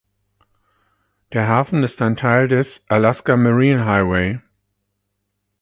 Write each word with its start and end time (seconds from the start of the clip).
Der 1.31 1.47
Hafen 1.47 1.83
ist 1.83 2.01
ein 2.01 2.15
Teil 2.15 2.47
des 2.47 2.81
Alaska 2.87 3.37
Marine 3.37 3.85
Highway. 3.85 4.39